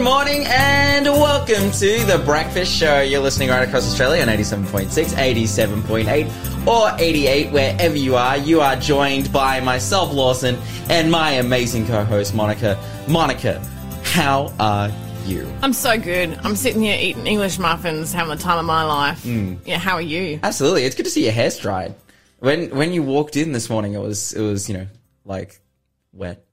[0.00, 3.02] morning and welcome to the Breakfast Show.
[3.02, 8.38] You're listening right across Australia on 87.6, 87.8, or 88, wherever you are.
[8.38, 10.56] You are joined by myself, Lawson,
[10.88, 12.82] and my amazing co-host, Monica.
[13.08, 13.60] Monica,
[14.02, 14.90] how are
[15.26, 15.46] you?
[15.60, 16.38] I'm so good.
[16.44, 19.22] I'm sitting here eating English muffins, having the time of my life.
[19.24, 19.58] Mm.
[19.66, 20.40] Yeah, how are you?
[20.42, 21.94] Absolutely, it's good to see your hair's dried.
[22.38, 24.86] When when you walked in this morning, it was it was you know
[25.26, 25.60] like
[26.12, 26.44] wet.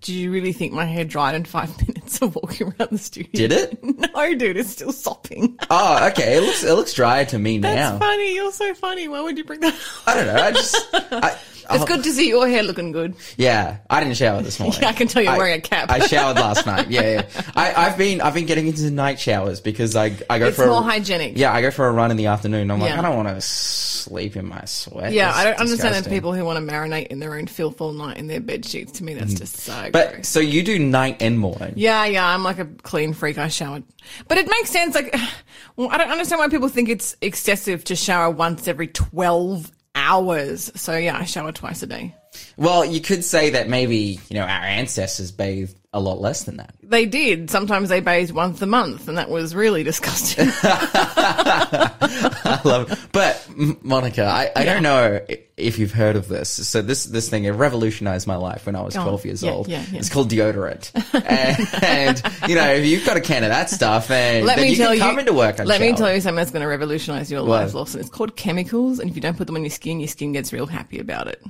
[0.00, 3.30] Do you really think my hair dried in five minutes of walking around the studio?
[3.34, 3.78] Did it?
[4.12, 5.58] No, dude, it's still sopping.
[5.70, 6.36] Oh, okay.
[6.38, 7.98] It looks it looks drier to me That's now.
[7.98, 8.34] funny.
[8.34, 9.08] You're so funny.
[9.08, 9.80] Why would you bring that up?
[10.06, 10.42] I don't know.
[10.42, 11.38] I just I,
[11.72, 13.14] It's oh, good to see your hair looking good.
[13.36, 14.70] Yeah, I didn't shower this morning.
[14.80, 15.90] Yeah, I can tell you're I- wearing a cap.
[15.90, 16.90] I showered last night.
[16.90, 17.42] Yeah, yeah.
[17.54, 20.66] I, I've been I've been getting into night showers because I I go It's for
[20.66, 21.36] more a, hygienic.
[21.36, 22.70] Yeah, I go for a run in the afternoon.
[22.70, 22.98] I'm like Yeah.
[22.98, 25.12] I don't want to sleep in my sweat.
[25.12, 27.80] Yeah, It's I don't understand the people who want to marinate in their own filth
[27.80, 28.92] all night in their bed sheets.
[28.92, 29.38] To me, that's mm-hmm.
[29.38, 29.90] just so.
[29.92, 30.28] But gross.
[30.28, 31.74] so you do night and morning.
[31.76, 33.38] Yeah, yeah, I'm like a clean freak.
[33.38, 33.84] I showered.
[34.28, 34.94] But it makes sense.
[34.94, 35.14] Like,
[35.76, 39.70] well, I don't understand why people think it's excessive to shower once every 12
[40.10, 40.70] hours.
[40.74, 42.14] So, yeah, I shower twice a day.
[42.56, 46.58] Well, you could say that maybe you know our ancestors bathed a lot less than
[46.58, 46.74] that.
[46.84, 47.50] They did.
[47.50, 50.48] Sometimes they bathed once a month, and that was really disgusting.
[50.62, 52.98] I love it.
[53.12, 53.48] But
[53.82, 55.20] Monica, I, I don't know
[55.56, 56.48] if you've heard of this.
[56.48, 59.68] So this this thing it revolutionized my life when I was 12 years Yeah, old.
[59.68, 59.98] yeah, yeah.
[59.98, 60.90] It's called deodorant.
[61.28, 64.70] and, and, you know, if you've got a can of that stuff and let me
[64.70, 65.00] you tell you.
[65.00, 67.62] come into work let me tell you something that's going to revolutionize your What?
[67.64, 68.00] life, Lawson.
[68.00, 70.52] It's called chemicals, and if you don't put them on your skin, your skin gets
[70.52, 71.42] real happy about it.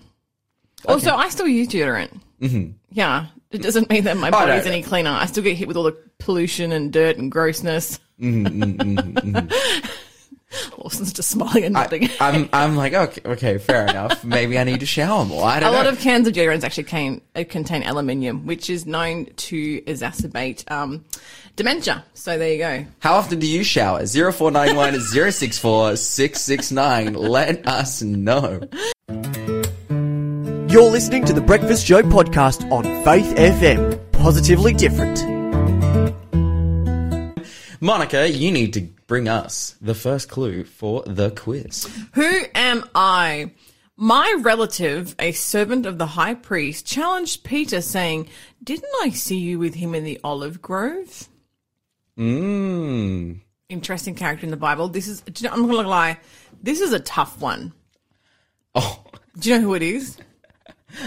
[0.86, 2.19] Also, I still use deodorant.
[2.41, 2.70] Mm-hmm.
[2.92, 5.11] Yeah, it doesn't mean that my body's any cleaner.
[5.11, 7.98] I still get hit with all the pollution and dirt and grossness.
[8.20, 9.48] Mm-hmm,
[10.79, 12.09] Lawson's just smiling and nodding.
[12.21, 14.25] I'm I'm like okay, okay, fair enough.
[14.25, 15.44] Maybe I need to shower more.
[15.44, 15.91] I A don't lot know.
[15.91, 21.05] of cans of deodorants actually can, uh, contain aluminium, which is known to exacerbate um,
[21.55, 22.05] dementia.
[22.15, 22.87] So there you go.
[22.99, 24.05] How often do you shower?
[24.05, 25.00] 0491
[25.31, 27.15] 064 669.
[27.15, 28.60] Let us know.
[30.70, 33.98] You're listening to the Breakfast Show podcast on Faith FM.
[34.12, 35.19] Positively different.
[37.81, 41.88] Monica, you need to bring us the first clue for the quiz.
[42.14, 43.50] Who am I?
[43.97, 48.28] My relative, a servant of the high priest, challenged Peter, saying,
[48.62, 51.28] Didn't I see you with him in the olive grove?
[52.16, 53.41] Mmm.
[53.69, 54.86] Interesting character in the Bible.
[54.86, 56.20] This is, do you know, I'm not going to lie,
[56.62, 57.72] this is a tough one.
[58.76, 59.03] Oh.
[59.36, 60.16] Do you know who it is?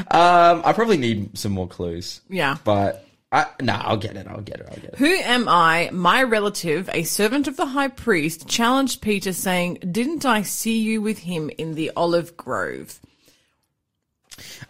[0.09, 2.21] Um, I probably need some more clues.
[2.29, 2.57] Yeah.
[2.63, 4.27] But I no, I'll get it.
[4.27, 4.67] I'll get it.
[4.69, 4.95] I'll get it.
[4.97, 5.89] Who am I?
[5.91, 11.01] My relative, a servant of the high priest, challenged Peter, saying, Didn't I see you
[11.01, 12.99] with him in the olive grove?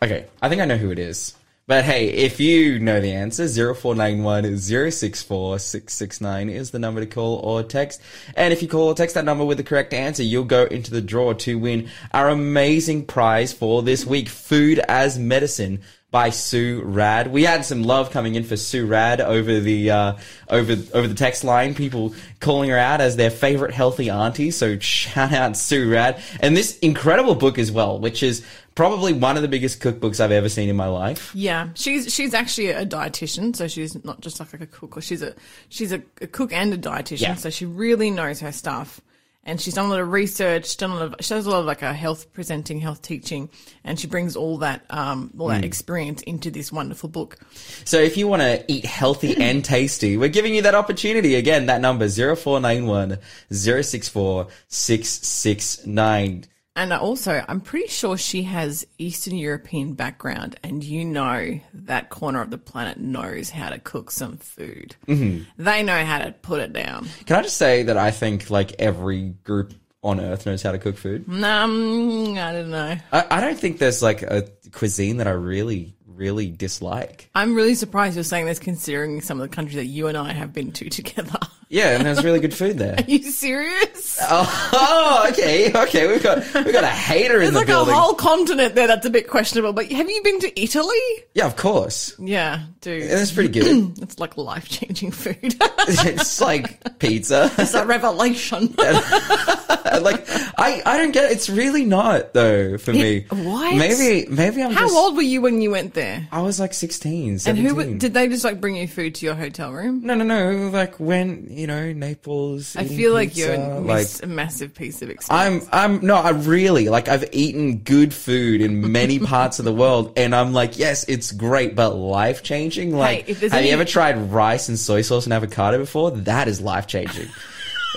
[0.01, 1.35] Okay, I think I know who it is.
[1.65, 7.37] But hey, if you know the answer, 0491 064 669 is the number to call
[7.37, 8.01] or text.
[8.35, 10.91] And if you call or text that number with the correct answer, you'll go into
[10.91, 15.81] the draw to win our amazing prize for this week, Food as Medicine
[16.13, 17.31] by Sue Radd.
[17.31, 20.13] We had some love coming in for Sue Radd over the uh,
[20.47, 21.73] over over the text line.
[21.73, 24.51] People calling her out as their favorite healthy auntie.
[24.51, 29.37] So shout out Sue Radd and this incredible book as well, which is probably one
[29.37, 31.31] of the biggest cookbooks I've ever seen in my life.
[31.33, 34.99] Yeah, she's she's actually a dietitian, so she's not just like a cook.
[35.01, 35.33] She's a
[35.69, 37.33] she's a, a cook and a dietitian, Yeah.
[37.35, 39.01] so she really knows her stuff.
[39.45, 41.59] And she's done a lot of research, done a lot of, she does a lot
[41.59, 43.49] of like a health presenting, health teaching,
[43.83, 45.55] and she brings all that um all Mm.
[45.55, 47.37] that experience into this wonderful book.
[47.83, 51.35] So if you want to eat healthy and tasty, we're giving you that opportunity.
[51.35, 53.17] Again, that number 0491
[53.51, 56.45] 064 669.
[56.75, 62.41] And also, I'm pretty sure she has Eastern European background, and you know that corner
[62.41, 64.95] of the planet knows how to cook some food.
[65.07, 65.43] Mm-hmm.
[65.63, 67.07] They know how to put it down.
[67.27, 70.79] Can I just say that I think like every group on earth knows how to
[70.79, 71.27] cook food?
[71.29, 72.97] Um, I don't know.
[73.11, 77.29] I, I don't think there's like a cuisine that I really, really dislike.
[77.35, 80.33] I'm really surprised you're saying this, considering some of the countries that you and I
[80.33, 81.39] have been to together.
[81.73, 82.93] Yeah, and there's really good food there.
[82.99, 84.19] Are you serious?
[84.21, 86.05] Oh, okay, okay.
[86.07, 87.95] We've got we've got a hater in There's the like building.
[87.95, 89.73] a whole continent there that's a bit questionable.
[89.73, 90.95] But have you been to Italy?
[91.33, 92.13] yeah, of course.
[92.19, 93.09] Yeah, dude.
[93.09, 93.97] That's pretty good.
[94.03, 95.35] It's like life changing food.
[95.87, 97.49] it's like pizza.
[97.57, 98.75] it's a revelation.
[98.77, 100.25] like
[100.59, 101.25] I, I don't get.
[101.25, 101.33] it.
[101.33, 103.25] It's really not though for me.
[103.29, 103.75] what?
[103.75, 104.95] Maybe maybe I'm How just.
[104.95, 106.27] old were you when you went there?
[106.31, 109.35] I was like 16, And who did they just like bring you food to your
[109.35, 110.01] hotel room?
[110.03, 110.69] No, no, no.
[110.69, 112.75] Like when you know, Naples.
[112.75, 115.65] I feel like pizza, you're like a massive piece of experience.
[115.71, 119.71] I'm I'm no, I really like I've eaten good food in many parts of the
[119.71, 122.93] world and I'm like, yes, it's great, but life changing.
[122.93, 126.11] Like there's have you ever tried rice and soy sauce and avocado before?
[126.11, 127.29] That is life changing.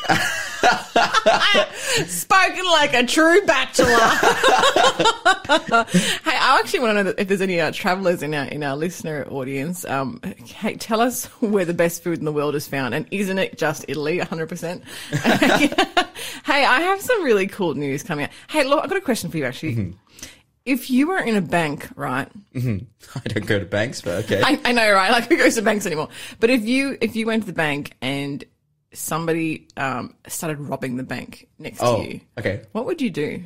[2.07, 3.87] Spoken like a true bachelor.
[5.87, 8.77] hey, I actually want to know if there's any uh, travelers in our in our
[8.77, 9.85] listener audience.
[9.85, 13.39] Um, hey, tell us where the best food in the world is found, and isn't
[13.39, 14.19] it just Italy?
[14.19, 14.49] 100.
[14.49, 14.83] percent
[16.47, 18.31] Hey, I have some really cool news coming out.
[18.49, 19.95] Hey, look, I've got a question for you actually.
[20.65, 22.29] If you were in a bank, right?
[23.15, 24.43] I don't go to banks, but okay.
[24.43, 25.13] I, I know, right?
[25.13, 26.09] Like who goes to banks anymore?
[26.41, 28.45] But if you if you went to the bank and
[28.97, 32.63] somebody um, started robbing the bank next oh, to you, okay.
[32.73, 33.43] what would you do?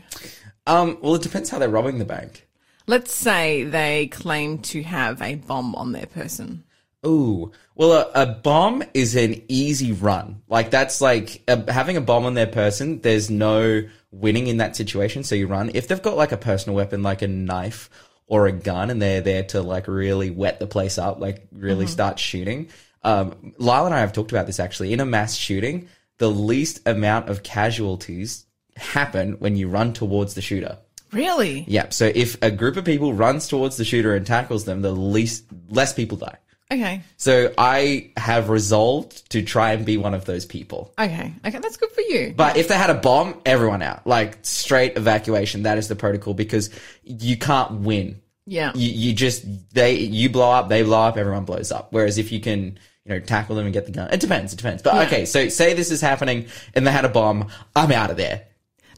[0.67, 2.47] Um, well, it depends how they're robbing the bank.
[2.87, 6.65] Let's say they claim to have a bomb on their person.
[7.07, 10.43] Ooh, well, a, a bomb is an easy run.
[10.49, 13.01] Like that's like uh having a bomb on their person.
[13.01, 15.71] There's no winning in that situation, so you run.
[15.75, 17.89] If they've got like a personal weapon, like a knife
[18.27, 21.87] or a gun, and they're there to like really wet the place up, like really
[21.87, 22.69] start shooting.
[23.03, 24.93] Um, Lyle and I have talked about this actually.
[24.93, 25.89] In a mass shooting,
[26.19, 30.79] the least amount of casualties happen when you run towards the shooter.
[31.13, 31.65] Really?
[31.67, 31.89] Yeah.
[31.89, 35.45] So if a group of people runs towards the shooter and tackles them, the least
[35.69, 36.37] less people die.
[36.73, 37.03] Okay.
[37.17, 40.95] So I have resolved to try and be one of those people.
[41.01, 41.33] Okay.
[41.45, 41.59] Okay.
[41.59, 42.33] That's good for you.
[42.37, 44.07] But if they had a bomb, everyone out.
[44.07, 45.65] Like straight evacuation.
[45.65, 46.71] That is the protocol because
[47.03, 48.21] you can't win.
[48.47, 48.71] yeah.
[48.77, 49.45] You, you just,
[49.75, 51.89] they, you blow up, they blow up, everyone blows up.
[51.93, 54.57] Whereas if you can, you know, tackle them and get the gun, it depends, it
[54.57, 54.83] depends.
[54.83, 55.03] But Yeah.
[55.03, 58.43] okay, so say this is happening and they had a bomb, I'm out of there.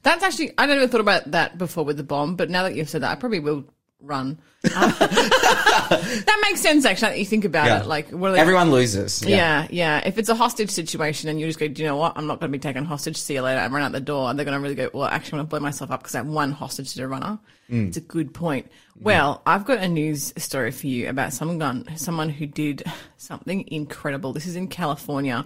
[0.03, 2.89] That's actually, I never thought about that before with the bomb, but now that you've
[2.89, 3.65] said that, I probably will
[4.03, 4.39] run.
[4.63, 7.19] that makes sense, actually.
[7.19, 7.81] You think about Yeah.
[7.81, 7.87] it.
[7.87, 8.41] Like, what are they?
[8.41, 9.23] Everyone loses.
[9.25, 10.03] yeah, yeah.
[10.07, 12.13] If it's a hostage situation and you just go, do you know what?
[12.17, 13.17] I'm not going to be taken hostage.
[13.17, 13.61] See you later.
[13.61, 14.29] I run out the door.
[14.31, 16.15] And they're going to really go, well, actually, I'm going to blow myself up because
[16.15, 17.39] I have one hostage to a runner.
[17.75, 18.71] It's a good point.
[19.01, 22.83] Well, I've got a news story for you about someone, someone who did
[23.17, 24.35] something incredible.
[24.35, 25.43] This is in California.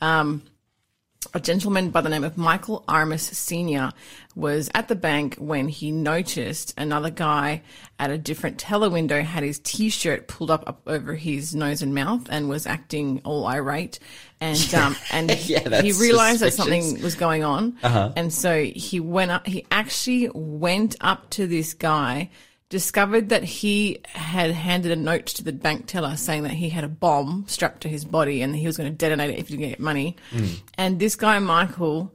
[0.00, 0.42] Um,
[1.34, 3.92] a gentleman by the name of Michael Armis Sr.
[4.34, 7.62] was at the bank when he noticed another guy
[7.98, 11.94] at a different teller window had his t-shirt pulled up, up over his nose and
[11.94, 13.98] mouth and was acting all irate.
[14.40, 17.76] And, um, and he, Yeah, he realized that something was going on.
[18.16, 22.30] And so he went up, he actually went up to this guy
[22.70, 26.84] discovered that he had handed a note to the bank teller saying that he had
[26.84, 29.56] a bomb strapped to his body and he was going to detonate it if he
[29.56, 30.16] didn't get money.
[30.30, 30.46] Hmm.
[30.76, 32.12] And this guy, Michael,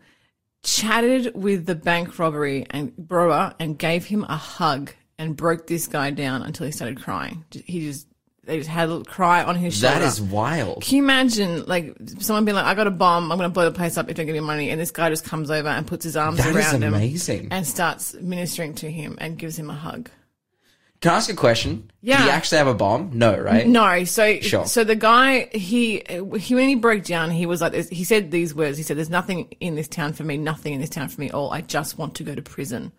[0.64, 5.88] chatted with the bank robbery and robber and gave him a hug and broke this
[5.88, 7.44] guy down until he started crying.
[7.52, 8.08] He just,
[8.44, 10.00] they just had a little cry on his shoulder.
[10.00, 10.84] That is wild.
[10.84, 13.66] Can you imagine, like, someone being like, I got a bomb, I'm going to blow
[13.66, 15.70] the place up if you don't give me money, and this guy just comes over
[15.70, 17.50] and puts his arms That around him amazing.
[17.52, 20.10] and starts ministering to him and gives him a hug.
[21.04, 21.92] Can I ask a question?
[22.02, 22.18] Yeah.
[22.18, 23.12] Did he actually have a bomb?
[23.14, 23.68] No, right?
[23.68, 24.66] No, so Sure.
[24.66, 26.02] so the guy he
[26.40, 28.78] he when he broke down, he was like, he said these words.
[28.78, 31.30] He said, "There's nothing in this town for me, nothing in this town for me.
[31.30, 32.92] All I just want to go to prison."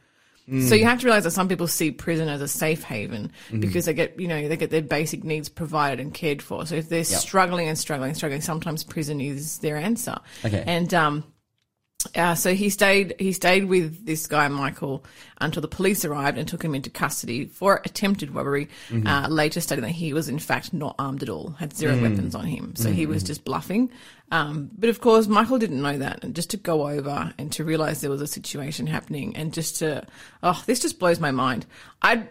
[0.46, 3.60] So you have to realize that some people see prison as a safe haven Mm-hmm.
[3.60, 6.66] because they get you know they get their basic needs provided and cared for.
[6.66, 10.16] So if they're struggling and struggling and struggling, sometimes prison is their answer.
[10.44, 10.62] Okay.
[10.66, 11.24] and um.
[12.14, 13.14] Uh, so he stayed.
[13.18, 15.04] He stayed with this guy Michael
[15.40, 18.68] until the police arrived and took him into custody for attempted robbery.
[19.06, 22.34] Uh, later, stating that he was in fact not armed at all, had 0 weapons
[22.34, 23.90] on him, so he was just bluffing.
[24.30, 27.64] Um, but of course, Michael didn't know that, and just to go over and to
[27.64, 30.06] realize there was a situation happening, and just to
[30.42, 31.66] oh, this just blows my mind.
[32.02, 32.28] I'd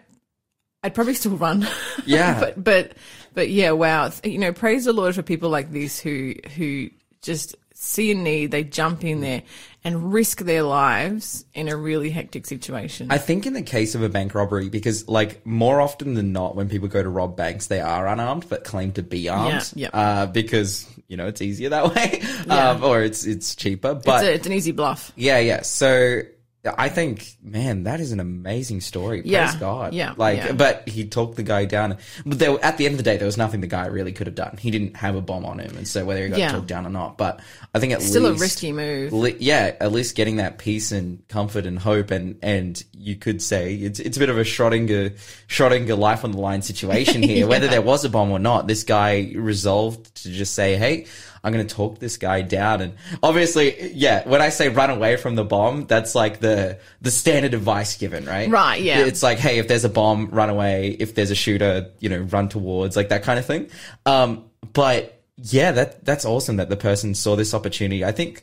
[0.82, 1.66] I'd probably still run.
[2.06, 2.38] Yeah.
[2.38, 2.92] but but
[3.32, 4.10] but yeah, wow.
[4.22, 6.90] You know, praise the Lord for people like this who who
[7.22, 9.42] just see a need, they jump in there
[9.84, 13.08] and risk their lives in a really hectic situation.
[13.10, 16.56] I think in the case of a bank robbery, because like more often than not,
[16.56, 19.70] when people go to rob banks, they are unarmed but claim to be armed.
[19.74, 20.00] Yeah, yeah.
[20.00, 22.70] Uh, because you know it's easier that way, Yeah.
[22.70, 23.92] um, or it's it's cheaper.
[23.92, 25.12] it's, But a, it's an easy bluff.
[25.16, 25.60] yeah, yeah.
[25.62, 26.22] So
[26.66, 29.20] I think, man, that is an amazing story.
[29.20, 29.92] Praise Yeah, God.
[29.92, 30.52] yeah, Like, yeah.
[30.52, 31.98] but he talked the guy down.
[32.24, 34.26] But there, at the end of the day, there was nothing the guy really could
[34.26, 34.56] have done.
[34.58, 36.52] He didn't have a bomb on him, and so whether he got Yeah.
[36.52, 37.40] talked down or not, but
[37.74, 39.12] I think at Still a risky move.
[39.12, 43.42] li- yeah, at least getting that peace and comfort and hope, and and you could
[43.42, 45.18] say it's it's a bit of a Schrodinger
[45.48, 47.46] Schrodinger life on the line situation here.
[47.46, 51.06] Whether there was a bomb or not, this guy resolved to just say, "Hey,
[51.44, 55.16] I'm going to talk this guy down." And obviously, yeah, when I say run away
[55.16, 58.50] from the bomb, that's like the the standard advice given, right?
[58.50, 59.00] Right, yeah.
[59.04, 60.96] It's like, hey, if there's a bomb, run away.
[60.98, 63.70] If there's a shooter, you know, run towards, like that kind of thing.
[64.06, 68.04] Um, but yeah, that that's awesome that the person saw this opportunity.
[68.04, 68.42] I think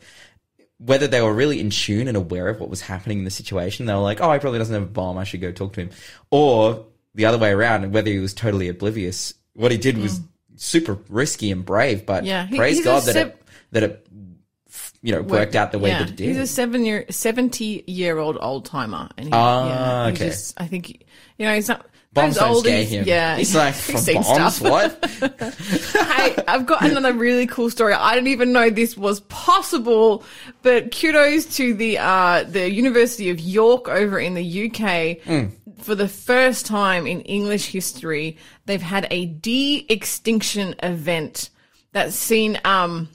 [0.78, 3.86] whether they were really in tune and aware of what was happening in the situation,
[3.86, 5.18] they were like, "Oh, he probably doesn't have a bomb.
[5.18, 5.90] I should go talk to him,"
[6.32, 9.34] or the other way around, and whether he was totally oblivious.
[9.54, 10.22] What he did was
[10.62, 12.24] super risky and brave, but.
[12.24, 14.08] Yeah, he- praise God that sep- it that it
[15.02, 16.00] you know worked out the way yeah.
[16.00, 16.28] that it did.
[16.28, 20.28] He's a seven year, seventy year old old timer, and he, Ah, yeah, okay.
[20.28, 21.06] just, I think
[21.38, 21.86] you know he's not.
[22.14, 23.04] Bombs those don't scare oldies- him.
[23.08, 24.56] Yeah, he's like bombs.
[24.56, 24.62] stuff.
[24.70, 25.06] What?
[25.10, 27.94] hey, I've got another really cool story.
[27.94, 30.26] I didn't even know this was possible,
[30.62, 35.48] but kudos to the uh, the University of York over in the UK.
[35.84, 41.50] For the first time in English history, they've had a de-extinction event
[41.92, 43.10] that's seen um,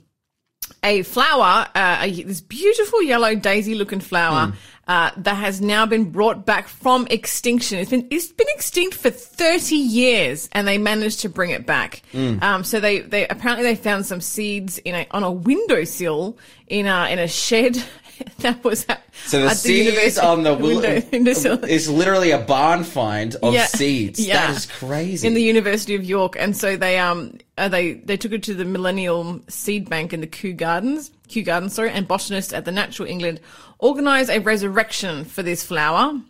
[0.82, 4.52] a flower, uh, a, this beautiful yellow daisy-looking flower.
[4.88, 7.76] Uh, that has now been brought back from extinction.
[7.80, 12.02] It's been it's been extinct for thirty years, and they managed to bring it back.
[12.14, 16.38] Um, so they they apparently they found some seeds in a on a windowsill
[16.68, 17.82] in a in a shed
[18.38, 21.64] that was at, So the at seeds on the will- window- windowsill.
[21.64, 23.66] is literally a barn find of Yeah.
[23.66, 24.20] seeds.
[24.26, 24.46] Yeah.
[24.46, 25.26] That is crazy.
[25.26, 28.54] in the University of York, and so they um uh, they they took it to
[28.54, 32.72] the Millennium Seed Bank in the Kew Gardens, Kew Gardens, sorry, and botanists at the
[32.72, 33.40] Natural England
[33.80, 36.20] organised a resurrection for this flower.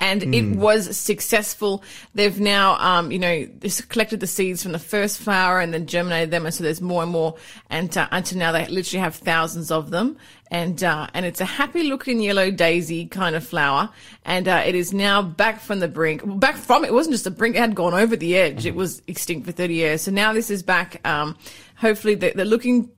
[0.00, 1.84] And it was successful.
[2.12, 3.46] They've now, um, you know,
[3.88, 7.04] collected the seeds from the first flower and then germinated them, and so there's more
[7.04, 7.36] and more.
[7.70, 10.16] And uh, until now, they literally have thousands of them.
[10.50, 13.90] And uh, and it's a happy-looking yellow daisy kind of flower.
[14.24, 17.26] And uh, it is now back from the brink, well, back from it wasn't just
[17.28, 18.66] a brink; it had gone over the edge.
[18.66, 20.02] It was extinct for 30 years.
[20.02, 21.00] So now this is back.
[21.06, 21.36] Um,
[21.76, 22.90] hopefully, they're, they're looking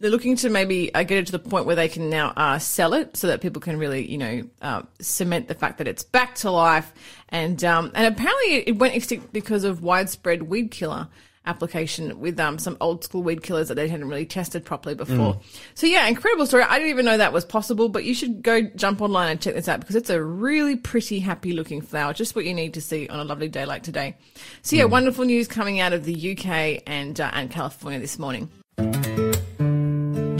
[0.00, 2.58] they're looking to maybe uh, get it to the point where they can now uh,
[2.58, 6.02] sell it so that people can really, you know, uh, cement the fact that it's
[6.02, 6.92] back to life.
[7.28, 11.08] And um, and apparently it went extinct because of widespread weed killer
[11.46, 15.40] application with um, some old school weed killers that they hadn't really tested properly before.
[15.74, 16.62] So yeah, incredible story.
[16.62, 19.54] I didn't even know that was possible, but you should go jump online and check
[19.54, 22.14] this out because it's a really pretty, happy looking flower.
[22.14, 24.16] Just what you need to see on a lovely day like today.
[24.62, 28.50] So yeah, wonderful news coming out of the UK and uh, and California this morning.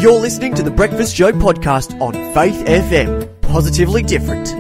[0.05, 3.41] You're listening to the Breakfast Show podcast on Faith FM.
[3.41, 4.53] Positively different.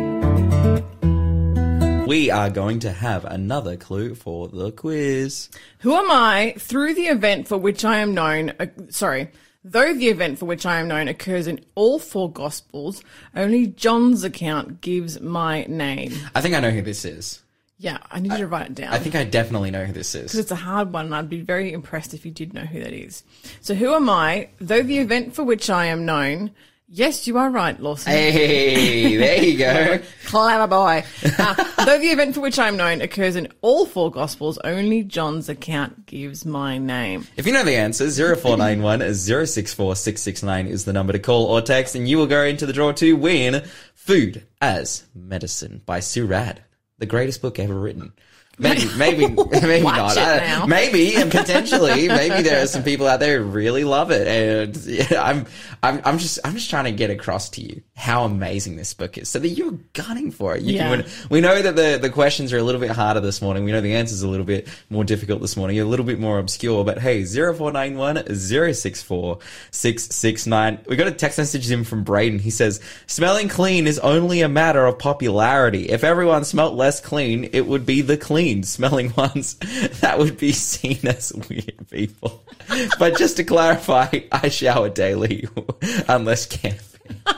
[2.09, 5.51] we are going to have another clue for the quiz.
[5.81, 8.55] Who am I through the event for which I am known?
[8.59, 9.29] Uh, sorry.
[9.63, 13.03] Though the event for which I am known occurs in all four Gospels,
[13.37, 16.15] only John's account gives my name.
[16.35, 17.44] I think I know who this is.
[17.77, 18.93] Yeah, I need you to write it down.
[18.93, 20.25] I think I definitely know who this is.
[20.25, 22.81] Because it's a hard one, and I'd be very impressed if you did know who
[22.81, 23.25] that is.
[23.61, 24.51] So, who am I?
[24.61, 26.53] Though the event for which I am known.
[26.87, 28.13] Yes, you are right, Lawson.
[28.13, 30.01] Hey, there you go.
[30.27, 31.03] Clever boy.
[31.39, 31.55] Uh,
[31.85, 35.49] though the event for which I am known occurs in all four Gospels, only John's
[35.49, 37.27] account gives my name.
[37.37, 41.95] If you know the answer, 0491 064 669 is the number to call or text,
[41.95, 43.65] and you will go into the draw to win
[43.95, 46.59] Food as Medicine by Sue Radd,
[47.05, 48.13] the greatest book ever written.
[48.59, 49.27] Maybe, maybe,
[49.63, 50.17] maybe not.
[50.17, 54.27] I- maybe and potentially, maybe there are some people out there who really love it,
[54.29, 55.47] and yeah, I'm,
[55.83, 59.17] I'm, I'm just, I'm just trying to get across to you how amazing this book
[59.17, 60.63] is, so that you're gunning for it.
[60.63, 60.89] You Yeah.
[60.89, 61.07] can win.
[61.31, 63.63] We know that the the questions are a little bit harder this morning.
[63.63, 66.19] We know the answers are a little bit more difficult this morning, a little bit
[66.19, 66.85] more obscure.
[66.85, 69.39] But hey, 0491 064
[69.71, 70.79] 669.
[70.89, 72.41] We got a text message in from Braden.
[72.41, 75.89] He says, "Smelling clean is only a matter of popularity.
[75.89, 79.55] If everyone smelt less clean, it would be the clean smelling ones
[80.01, 82.43] that would be seen as weird people."
[82.99, 85.47] but just to clarify, I shower daily,
[86.09, 86.81] unless camping.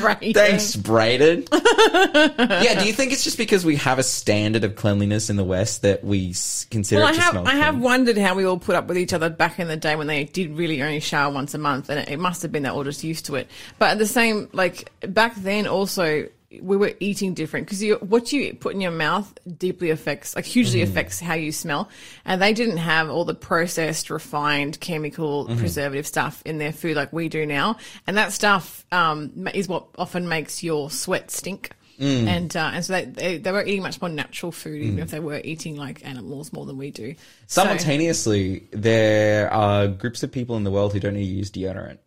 [0.00, 0.34] Right.
[0.34, 1.46] Thanks, Braden.
[1.52, 5.44] yeah, do you think it's just because we have a standard of cleanliness in the
[5.44, 6.34] West that we
[6.70, 9.30] consider Well, I have I have wondered how we all put up with each other
[9.30, 12.10] back in the day when they did really only shower once a month, and it,
[12.10, 13.48] it must have been that we're just used to it.
[13.78, 16.26] But at the same, like back then, also
[16.60, 20.44] we were eating different because you, what you put in your mouth deeply affects, like
[20.44, 20.90] hugely Mm-hmm.
[20.90, 21.88] affects how you smell.
[22.24, 25.58] And they didn't have all the processed, refined, chemical, Mm-hmm.
[25.58, 27.76] preservative stuff in their food like we do now.
[28.06, 31.70] And that stuff um, is what often makes your sweat stink.
[32.00, 32.26] Mm.
[32.26, 35.10] And uh, and so they, they they were eating much more natural food, even if
[35.10, 37.14] they were eating like animals more than we do.
[37.46, 41.50] So- Simultaneously, there are groups of people in the world who don't need to use
[41.50, 41.98] deodorant.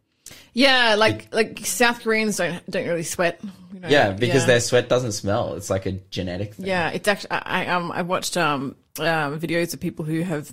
[0.53, 3.39] Yeah, like like South Koreans don't don't really sweat.
[3.73, 4.47] you know, Yeah, because yeah.
[4.47, 5.55] their sweat doesn't smell.
[5.55, 6.65] It's like a genetic thing.
[6.67, 10.51] yeah, it's actually I I, um I watched um, um videos of people who have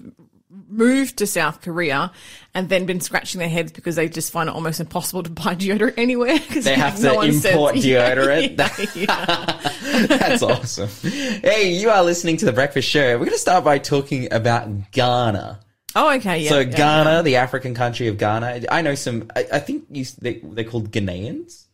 [0.69, 2.11] moved to South Korea
[2.55, 5.55] and then been scratching their heads because they just find it almost impossible to buy
[5.55, 8.59] deodorant anywhere because They have to import deodorant.
[8.59, 10.07] Yeah, yeah.
[10.07, 10.89] That's awesome.
[11.11, 13.13] Hey, you are listening to The Breakfast Show.
[13.15, 15.61] We're going to start by talking about Ghana.
[15.95, 16.49] Oh, okay, yeah.
[16.51, 17.23] so yeah, Ghana, yeah.
[17.23, 19.31] the African country of Ghana, I know some.
[19.35, 21.65] I, I think you, they, they're called Ghanaians.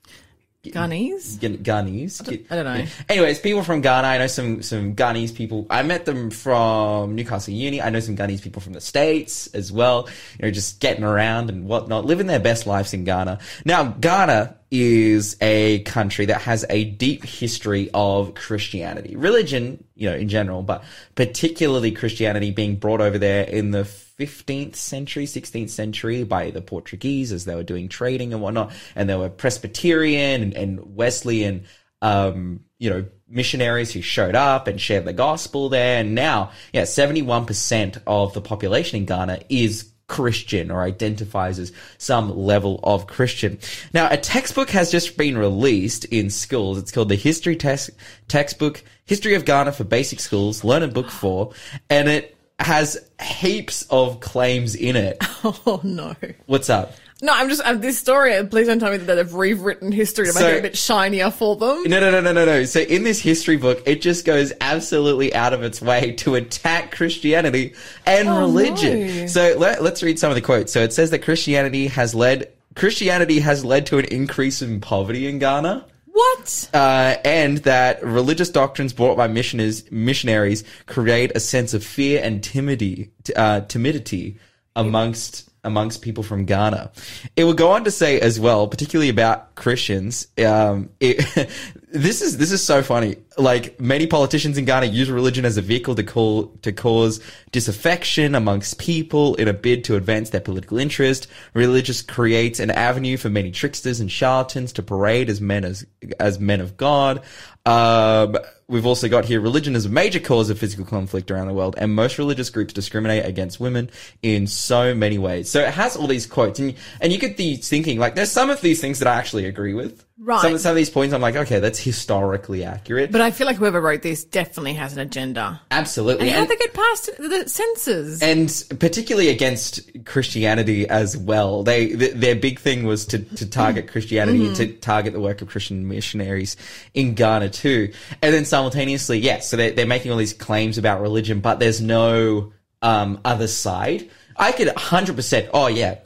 [0.71, 1.41] Ghanese.
[1.41, 2.47] Ghan- Ghanese.
[2.51, 2.87] I don't know.
[3.09, 4.07] Anyways, people from Ghana.
[4.07, 5.67] I know some some Ghanese people.
[5.71, 7.81] I met them from Newcastle Uni.
[7.81, 10.09] I know some Ghanese people from the states as well.
[10.39, 13.39] You know, just getting around and whatnot, living their best lives in Ghana.
[13.65, 20.17] Now, Ghana is a country that has a deep history of Christianity, religion, you know,
[20.17, 20.83] in general, but
[21.15, 23.85] particularly Christianity being brought over there in the
[24.19, 28.73] 15th century, 16th century by the Portuguese as they were doing trading and whatnot.
[28.95, 31.65] And there were Presbyterian and, and Wesleyan,
[32.01, 36.01] um, you know, missionaries who showed up and shared the gospel there.
[36.01, 42.37] And now, yeah, 71% of the population in Ghana is Christian or identifies as some
[42.37, 43.59] level of Christian.
[43.93, 46.79] Now, a textbook has just been released in schools.
[46.79, 47.91] It's called the History Text
[48.29, 51.53] Textbook History of Ghana for Basic Schools, Learn a Book 4,
[51.91, 55.19] and it has heaps of claims in it.
[55.45, 56.15] Oh no.
[56.47, 56.93] What's up?
[57.23, 58.45] No, I'm just uh, this story.
[58.49, 61.31] Please don't tell me that they've rewritten history to make So- it a bit shinier
[61.31, 61.85] for them.
[61.85, 62.65] No, no, no, no, no, no.
[62.65, 66.91] So in this history book, it just goes absolutely out of its way to attack
[66.95, 67.75] Christianity
[68.07, 69.07] and Oh, religion.
[69.21, 69.27] no.
[69.29, 70.73] So let, let's read some of the quotes.
[70.73, 75.27] So it says that Christianity has led Christianity has led to an increase in poverty
[75.29, 75.87] in Ghana.
[76.17, 76.71] What?
[76.73, 82.43] Uh, and that religious doctrines brought by missionaries, missionaries create a sense of fear and
[82.43, 84.39] timidity, uh, timidity
[84.75, 86.93] amongst amongst people from Ghana.
[87.35, 90.29] It would go on to say as well, particularly about Christians.
[90.39, 91.51] Um, it,
[91.93, 93.17] this is this is so funny.
[93.37, 97.21] Like many politicians in Ghana use religion as a vehicle to call to cause
[97.51, 101.27] disaffection amongst people in a bid to advance their political interest.
[101.53, 105.85] Religious creates an avenue for many tricksters and charlatans to parade as men as
[106.21, 107.23] as men of God.
[107.67, 111.53] Um, we've also got here religion is a major cause of physical conflict around the
[111.53, 113.91] world, and most religious groups discriminate against women
[114.23, 115.51] in so many ways.
[115.51, 118.51] So it has all these quotes, and and you get the thinking like there's some
[118.51, 120.06] of these things that I actually agree with.
[120.19, 120.41] Right.
[120.41, 123.13] Some, some of these points I'm like, okay, that's historically accurate.
[123.13, 125.61] But I feel like whoever wrote this definitely has an agenda.
[125.71, 126.29] Absolutely.
[126.31, 128.23] And And- they get past the censors?
[128.23, 131.63] and particularly against Christianity as well.
[131.65, 135.49] They th- their big thing was to to target Christianity, to target the work of
[135.49, 136.57] Christian missionaries
[136.95, 141.03] in Ghana too, and then simultaneously, yes, so they're, they're making all these claims about
[141.03, 144.09] religion, but there's no um, other side.
[144.37, 145.97] I could 100%, oh yeah,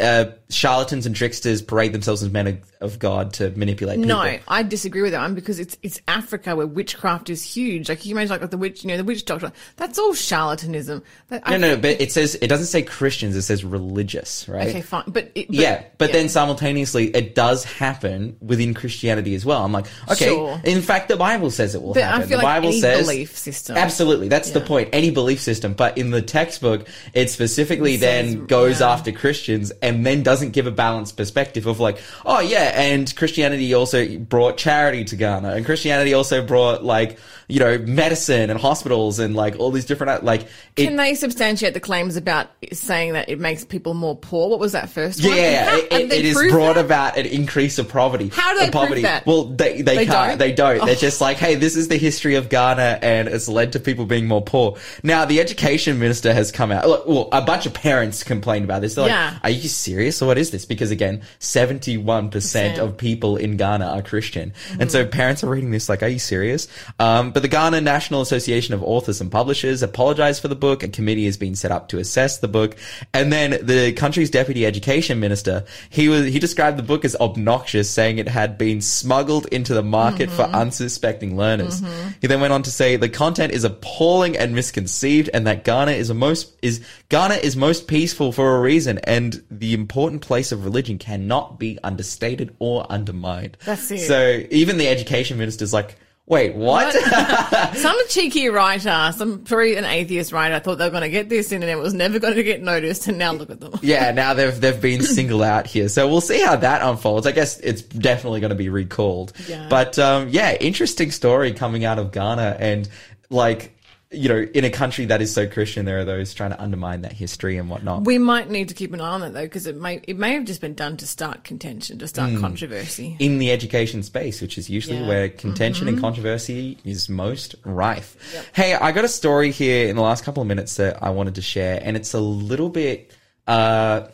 [0.00, 4.08] uh, charlatans and tricksters parade themselves as men of, God to manipulate people.
[4.08, 7.88] no, I disagree with that one because it's it's Africa where witchcraft is huge.
[7.88, 9.52] Like you imagine, like the witch, you know, the witch doctor.
[9.76, 11.02] That's all charlatanism.
[11.28, 14.68] That, I No, no, but it says, it doesn't say Christians, it says religious, right?
[14.68, 16.16] Okay, fine, but, it, but yeah, but yeah.
[16.16, 19.64] then simultaneously, it does happen within Christianity as well.
[19.64, 20.26] I'm like, okay.
[20.26, 20.60] Sure.
[20.64, 22.28] In fact, the Bible says it will But I happen.
[22.28, 23.76] feel the like Bible any says belief system.
[23.76, 24.88] Absolutely, that's the point.
[24.92, 28.90] Any belief system, but in the textbook, it specifically It then goes yeah.
[28.90, 33.74] after Christians and then doesn't give a balanced perspective of like, oh yeah, and Christianity
[33.74, 37.18] also brought charity to Ghana, and Christianity also brought like,
[37.50, 40.42] you know, medicine and hospitals and like all these different like.
[40.76, 44.48] It, Can they substantiate the claims about saying that it makes people more poor?
[44.48, 45.36] What was that first Yeah, one?
[45.38, 46.84] yeah, How- it, it, it is brought that?
[46.84, 48.28] about an increase of poverty.
[48.32, 48.92] How do they poverty.
[48.94, 49.26] prove that?
[49.26, 50.30] Well, they they, They can't.
[50.30, 50.38] don't?
[50.38, 50.84] They don't.
[50.86, 50.98] They're Oh.
[50.98, 54.26] just like, hey, this is the history of Ghana, and it's led to people being
[54.26, 54.76] more poor.
[55.02, 56.86] Now, the education minister has come out.
[56.88, 58.94] Look, well, a bunch of parents complained about this.
[58.94, 59.38] They're like, Yeah.
[59.42, 60.64] are you serious, or what is this?
[60.64, 65.70] Because again, seventy-one percent of people in Ghana are Christian, and so parents are reading
[65.70, 66.68] this like, are you serious?
[66.98, 70.82] Um, but the Ghana National Association of Authors and Publishers apologized for the book.
[70.82, 72.76] A committee has been set up to assess the book,
[73.12, 77.90] and then the country's deputy education minister he was he described the book as obnoxious,
[77.90, 80.54] saying it had been smuggled into the market for mm-hmm.
[80.54, 81.80] unsuspecting learners.
[81.80, 82.08] Mm-hmm.
[82.20, 85.92] He then went on to say the content is appalling and misconceived, and that Ghana
[85.92, 90.52] is a most is Ghana is most peaceful for a reason, and the important place
[90.52, 93.56] of religion cannot be understated or undermined.
[93.64, 94.06] That's it.
[94.06, 95.96] So even the education minister's like,
[96.30, 96.94] wait, what?
[97.76, 101.50] Some cheeky writer, some probably an atheist writer, thought they were going to get this
[101.52, 103.72] in and it was never going to get noticed, and now look at them.
[103.82, 105.88] yeah, now they've they've been singled out here.
[105.88, 107.26] So we'll see how that unfolds.
[107.26, 109.32] I guess it's definitely going to be recalled.
[109.46, 109.66] Yeah.
[109.68, 112.88] But um, yeah, interesting story coming out of Ghana and
[113.28, 113.76] like
[114.12, 117.02] you know, in a country that is so Christian, there are those trying to undermine
[117.02, 118.04] that history and whatnot.
[118.04, 120.34] We might need to keep an eye on that though, because it may it may
[120.34, 123.16] have just been done to start contention, to start controversy.
[123.20, 125.06] in the education space, which is usually Yeah.
[125.06, 128.16] where contention and controversy is most rife.
[128.52, 131.36] Hey, I got a story here in the last couple of minutes that I wanted
[131.36, 133.12] to share, and it's a little bit,
[133.46, 134.08] uh,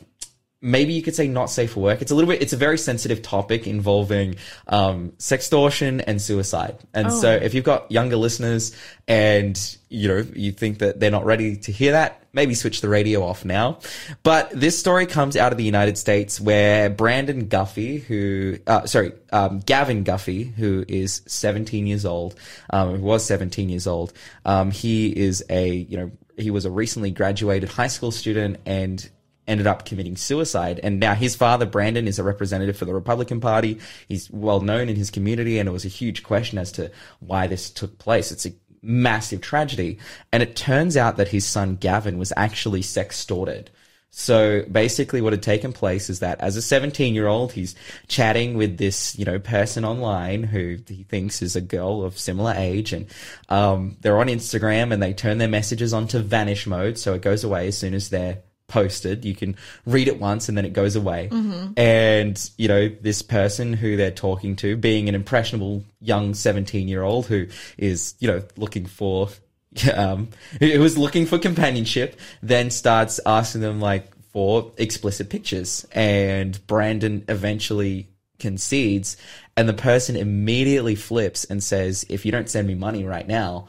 [0.63, 2.01] maybe you could say not safe for work.
[2.01, 6.79] It's a little bit, it's a very sensitive topic involving, um, sextortion and suicide.
[6.95, 8.75] And so if you've got younger listeners
[9.07, 9.59] and,
[9.91, 13.23] you know, you think that they're not ready to hear that, maybe switch the radio
[13.23, 13.79] off now.
[14.23, 19.13] But this story comes out of the United States where Brandon Guffey, who, uh, sorry,
[19.33, 22.35] um, Gavin Guffey, who is 17 years old,
[22.71, 24.15] um, was 17 years old,
[24.47, 29.09] um, he is a, you know, he was a recently graduated high school student and
[29.47, 30.81] ended up committing suicide.
[30.83, 33.79] And now his father, Brandon, is a representative for the Republican Party.
[34.09, 37.47] He's well known in his community, and it was a huge question as to why
[37.47, 38.33] this took place.
[38.33, 39.99] It's a massive tragedy.
[40.33, 43.69] And it turns out that his son, Gavin, was actually sextorted.
[44.11, 47.75] So basically what had taken place is that as a 17 year old, he's
[48.09, 52.55] chatting with this, you know, person online who he thinks is a girl of similar
[52.57, 53.09] age and,
[53.51, 56.97] um, they're on Instagram and they turn their messages onto vanish mode.
[56.97, 59.25] So it goes away as soon as they're posted.
[59.25, 61.29] You can read it once and then it goes away.
[61.77, 67.03] And, you know, this person who they're talking to, being an impressionable young 17 year
[67.03, 67.47] old who
[67.79, 69.29] is, you know, looking for,
[69.95, 70.29] um,
[70.61, 75.87] who was looking for companionship, then starts asking them like for explicit pictures.
[75.93, 79.17] And Brandon eventually concedes
[79.57, 83.69] and the person immediately flips and says, if you don't send me money right now,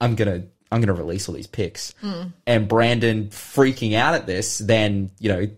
[0.00, 0.44] I'm gonna
[0.76, 1.94] I'm gonna release all these pics.
[2.46, 5.48] And Brandon freaking out at this, then you know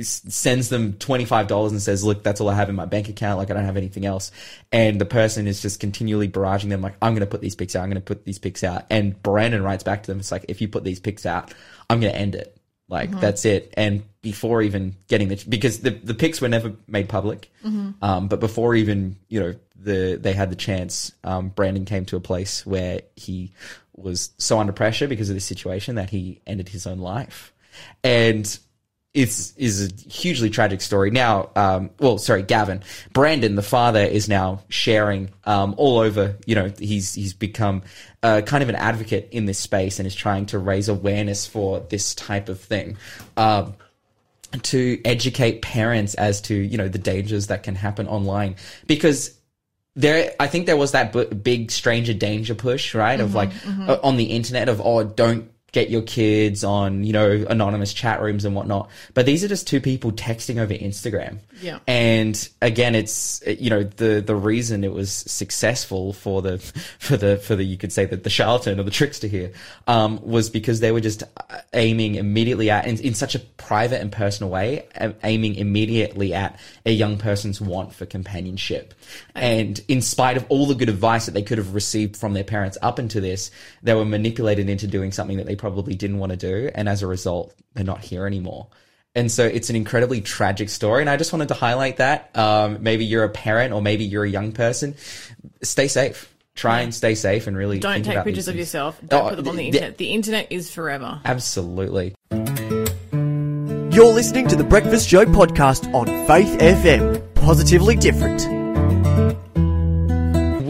[0.00, 3.10] sends them twenty five dollars and says, "Look, that's all I have in my bank
[3.10, 3.38] account.
[3.38, 4.32] Like I don't have anything else."
[4.70, 7.82] And the person is just continually barraging them, like, "I'm gonna put these pics out.
[7.82, 10.62] I'm gonna put these pics out." And Brandon writes back to them, "It's like if
[10.62, 11.52] you put these pics out,
[11.90, 12.56] I'm gonna end it.
[12.88, 17.08] Like that's it." And before even getting the because the the pics were never made
[17.10, 17.50] public,
[18.00, 22.16] um, but before even you know the they had the chance, um, Brandon came to
[22.16, 23.52] a place where he
[23.94, 27.52] was so under pressure because of this situation that he ended his own life,
[28.02, 28.58] and
[29.14, 31.10] it's is a hugely tragic story.
[31.10, 36.36] Now, um, well, sorry, Gavin, Brandon, the father, is now sharing um, all over.
[36.46, 37.82] You know, he's he's become
[38.22, 41.80] uh, kind of an advocate in this space and is trying to raise awareness for
[41.80, 42.96] this type of thing.
[43.36, 43.74] Um,
[44.62, 49.38] to educate parents as to you know the dangers that can happen online because
[49.94, 53.50] there i think there was that b- big stranger danger push right of like
[53.88, 58.20] uh, on the internet of oh don't get your kids on you know anonymous chat
[58.20, 58.90] rooms and whatnot.
[59.14, 61.38] But these are just two people texting over instagram.
[61.60, 61.78] Yeah.
[61.86, 66.58] and again it's you know the the reason it was successful for the
[66.98, 69.52] for the for the you could say that the charlatan or the trickster here
[69.86, 74.00] um was because they were just uh, aiming immediately at in, in such a private
[74.00, 74.86] and personal way
[75.22, 78.94] aiming immediately at a young person's want for companionship.
[79.34, 82.44] And in spite of all the good advice that they could have received from their
[82.44, 83.50] parents up into this
[83.82, 87.02] they were manipulated into doing something that they probably didn't want to do and as
[87.02, 88.66] a result they're not here anymore
[89.14, 91.02] and so it's an incredibly tragic story.
[91.02, 92.34] And I just wanted to highlight that.
[92.34, 94.94] Um, maybe you're a parent or maybe you're a young person.
[95.62, 96.34] Stay safe.
[96.54, 98.98] Try and stay safe and really Don't think take about pictures these of yourself.
[99.06, 99.98] Don't Oh, put them on the the- internet.
[99.98, 101.20] The internet is forever.
[101.26, 102.14] Absolutely.
[102.30, 107.20] You're listening to the Breakfast Show podcast on Faith FM.
[107.34, 108.40] Positively different.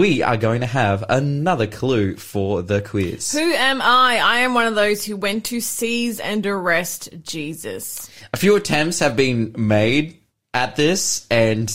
[0.03, 3.31] We are going to have another clue for the quiz.
[3.31, 4.19] Who am I?
[4.21, 8.11] I am one of those who went to seize and arrest Jesus.
[8.33, 10.19] A few attempts have been made
[10.53, 11.71] at this and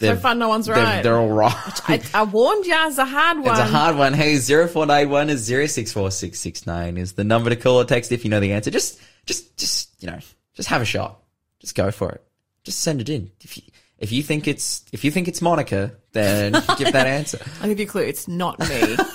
[0.00, 1.04] So far, no one's they're, right.
[1.04, 1.54] they're all wrong.
[1.86, 3.50] I, I warned you, it's a hard one.
[3.50, 4.12] It's a hard one.
[4.12, 8.54] Hey, 0491 is 064669 is the number to call or text if you know the
[8.54, 8.72] answer.
[8.72, 10.18] Just, just, just, you know,
[10.54, 11.22] just have a shot.
[11.60, 12.24] Just go for it.
[12.64, 13.30] Just send it in.
[13.40, 13.62] If you,
[13.98, 17.38] if you think it's, if you think it's Monica, then give that answer.
[17.60, 18.02] I'll give you a clue.
[18.02, 18.96] It's not me.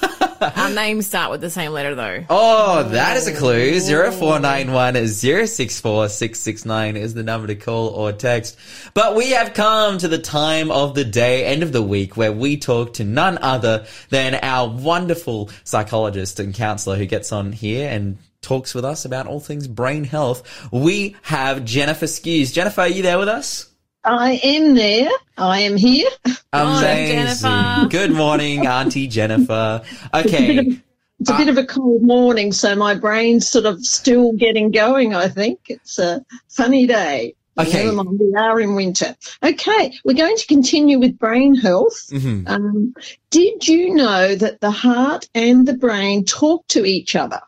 [0.56, 2.26] Our names start with the same letter, though.
[2.30, 3.80] Oh, that is a clue.
[3.80, 8.58] 0491 is 064669 is the number to call or text.
[8.94, 12.34] But we have come to the time of the day, end of the week, where
[12.34, 17.90] we talk to none other than our wonderful psychologist and counselor who gets on here
[17.90, 20.70] and talks with us about all things brain health.
[20.72, 22.54] We have Jennifer Skews.
[22.54, 23.70] Jennifer, are you there with us?
[24.04, 25.10] I am there.
[25.38, 26.10] I am here.
[26.54, 27.88] Morning, Jennifer.
[27.90, 29.82] Good morning, Auntie Jennifer.
[30.14, 30.80] Okay.
[31.20, 35.16] It's a bit of a cold morning, so my brain's sort of still getting going,
[35.16, 35.60] I think.
[35.70, 37.36] It's a funny day.
[37.58, 37.86] Okay.
[37.86, 39.16] Never mind, we are in winter.
[39.42, 42.08] Okay, we're going to continue with brain health.
[42.12, 42.50] Mhm.
[42.50, 42.94] Um,
[43.30, 47.40] did you know that the heart and the brain talk to each other?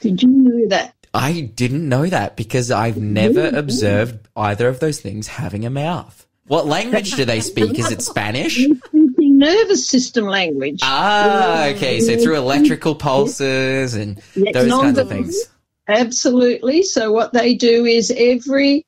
[0.00, 0.94] Did you know that?
[1.14, 6.26] I didn't know that because I've never observed either of those things having a mouth.
[6.46, 7.78] What language do they speak?
[7.78, 8.66] Is it Spanish?
[8.92, 10.80] Nervous system language.
[10.82, 12.00] Ah, okay.
[12.00, 15.44] So through electrical pulses and Yes, those kinds of things.
[15.86, 16.82] Absolutely.
[16.82, 18.84] So what they do is every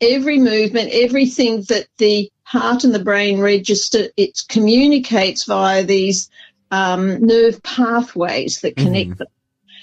[0.00, 6.30] every movement, everything that the heart and the brain register, it communicates via these
[6.70, 9.26] um, nerve pathways that connect them.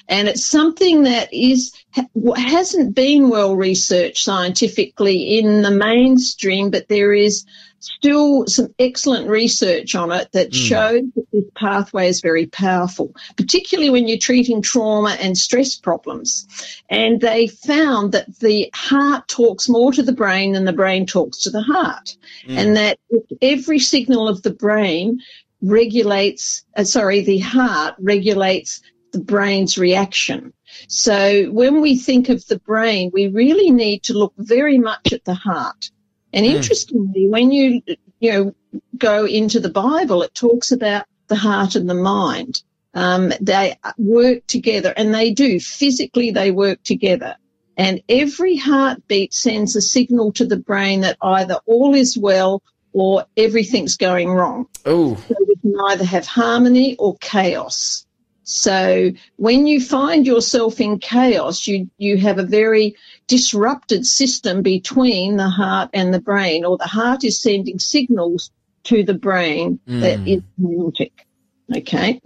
[0.10, 1.74] And it's something that is
[2.36, 7.46] hasn't been well researched scientifically in the mainstream, but there is
[7.80, 13.89] still some excellent research on it that shows that this pathway is very powerful, particularly
[13.89, 16.48] when you're treating trauma and stress problems.
[16.89, 21.43] And they found that the heart talks more to the brain than the brain talks
[21.43, 22.17] to the heart.
[22.48, 23.00] And that
[23.41, 25.20] every signal of the brain
[25.62, 30.54] regulates, uh, sorry, the heart regulates the brain's reaction.
[30.88, 35.26] So when we think of the brain, we really need to look very much at
[35.26, 35.91] the heart.
[36.34, 37.82] And interestingly, when you,
[38.20, 38.56] you know,
[38.98, 42.62] go into the Bible, it talks about the heart and the mind.
[42.93, 47.36] Um, they work together and they do physically, they work together.
[47.78, 53.26] And every heartbeat sends a signal to the brain that either all is well or
[53.38, 54.65] everything's going wrong.
[54.84, 58.07] Oh, So we can either have harmony or chaos.
[58.49, 62.95] So when you find yourself in chaos, you, you have a very
[63.27, 68.49] disrupted system between the heart and the brain, or the heart is sending signals
[68.86, 70.27] to the brain that hmm.
[70.27, 71.27] is chaotic.
[71.75, 72.21] Okay.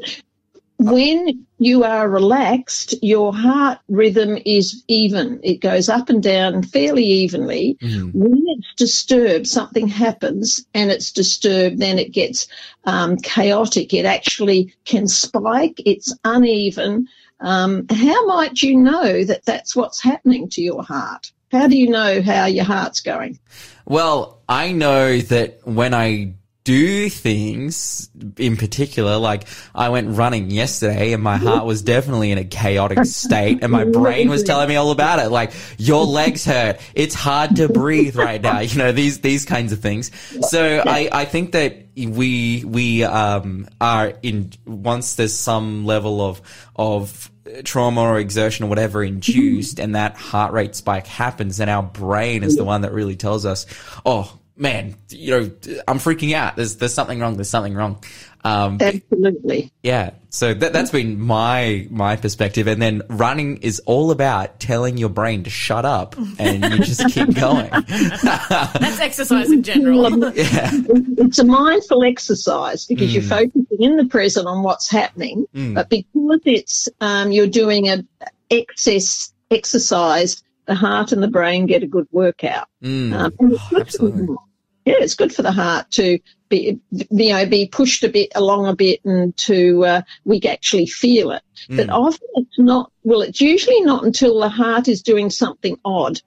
[0.82, 5.40] When you are relaxed, your heart rhythm is even.
[5.44, 7.78] It goes up and down fairly evenly.
[8.16, 12.48] When it's disturbed, something happens and it's disturbed, then it gets
[12.84, 13.94] um, chaotic.
[13.94, 15.80] It actually can spike.
[15.86, 17.10] It's uneven.
[17.40, 21.32] Um, how might you know that that's what's happening to your heart?
[21.52, 23.38] How do you know how your heart's going?
[23.86, 31.14] Well, I know that when I do things in particular, like I went running yesterday
[31.14, 34.76] and my heart was definitely in a chaotic state and my brain was telling me
[34.76, 35.30] all about it.
[35.30, 36.80] Like your legs hurt.
[36.94, 38.60] It's hard to breathe right now.
[38.72, 40.12] You know, these, these kinds of things.
[40.50, 46.42] So I, I think that we, we, um, are in, once there's some level of,
[46.76, 47.32] of,
[47.64, 52.44] trauma or exertion or whatever induced and that heart rate spike happens then our brain
[52.44, 53.66] is the one that really tells us
[54.06, 55.52] oh man you know
[55.88, 58.02] i'm freaking out there's there's something wrong there's something wrong
[58.44, 59.72] um Absolutely.
[59.84, 64.98] yeah so that that's been my my perspective and then running is all about telling
[64.98, 70.10] your brain to shut up and you just keep going That's exercise in general.
[70.36, 70.70] yeah.
[70.74, 73.30] It's a mindful exercise because you're Mm.
[73.30, 78.04] focusing in the present on what's happening, but because it's um, you're doing a
[78.50, 82.68] excess exercise, the heart and the brain get a good workout.
[82.84, 83.14] Mm.
[83.14, 84.26] Um, and it's good for the absolutely.
[84.28, 84.40] heart.
[84.86, 88.68] Yeah, it's good for the heart to be, you know, be pushed a bit along
[88.68, 91.44] a bit and to, uh, we actually feel it.
[91.70, 96.20] But often it's not, well, it's usually not until the heart is doing something odd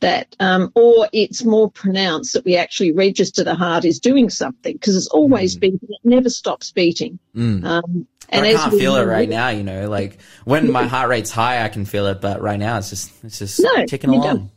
[0.00, 4.72] that, um, or it's more pronounced that we actually register the heart is doing something
[4.72, 5.80] because it's always beating.
[5.82, 7.18] It never stops beating.
[7.64, 11.30] Um, and I can't feel it right now, you know, like when my heart rate's
[11.30, 14.22] high, I can feel it, but right now it's just, it's just No, ticking along.
[14.22, 14.50] don't.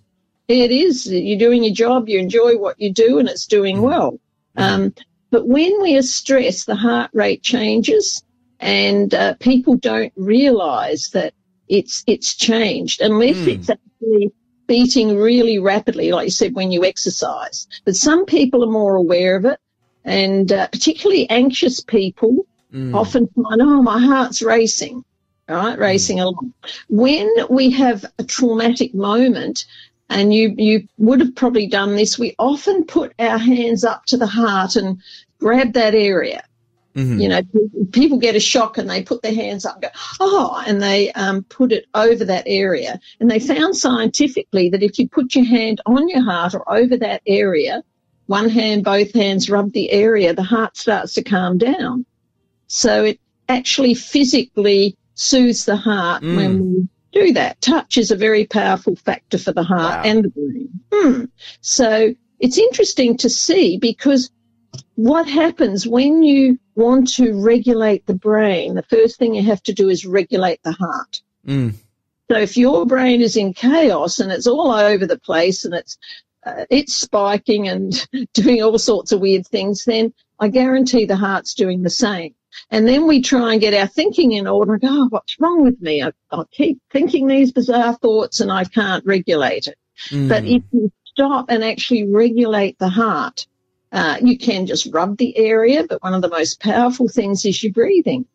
[0.47, 1.08] It is.
[1.08, 2.08] You're doing your job.
[2.08, 4.19] You enjoy what you do, and it's doing well.
[4.58, 4.93] Um,
[5.31, 8.23] but when we are stressed, the heart rate changes,
[8.60, 11.34] and uh, people don't realise that
[11.67, 14.31] it's it's changed unless it's actually
[14.67, 17.67] beating really rapidly, like you said, when you exercise.
[17.84, 19.60] But some people are more aware of it,
[20.03, 22.45] and uh, particularly anxious people
[22.93, 25.03] often find, oh, my heart's racing,
[25.47, 26.53] right, racing along.
[26.89, 29.65] When we have a traumatic moment,
[30.10, 34.18] and you you would have probably done this, we often put our hands up to
[34.18, 35.02] the heart and
[35.39, 36.44] grab that area.
[37.20, 37.41] You know,
[37.91, 39.89] people get a shock and they put their hands up and go,
[40.22, 43.02] oh, and they um, put it over that area.
[43.20, 46.96] And they found scientifically that if you put your hand on your heart or over
[46.96, 47.84] that area,
[48.28, 52.06] one hand, both hands rub the area, the heart starts to calm down.
[52.68, 57.60] So it actually physically soothes the heart when we do that.
[57.62, 60.12] Touch is a very powerful factor for the heart Wow.
[60.12, 60.69] and the brain.
[60.93, 61.25] Hmm.
[61.62, 64.30] So it's interesting to see because
[64.95, 69.73] what happens when you want to regulate the brain, the first thing you have to
[69.73, 71.21] do is regulate the heart.
[71.47, 71.73] Mm.
[72.30, 75.97] So if your brain is in chaos and it's all over the place and it's
[76.45, 81.54] uh, it's spiking and doing all sorts of weird things, then I guarantee the heart's
[81.54, 82.36] doing the same.
[82.72, 85.63] And then we try and get our thinking in order and go, oh, what's wrong
[85.63, 86.04] with me?
[86.04, 89.78] I, I keep thinking these bizarre thoughts and I can't regulate it.
[90.30, 93.48] But if you stop and actually regulate the heart,
[93.91, 97.63] uh, you can just rub the area, but one of the most powerful things is
[97.63, 98.26] your breathing.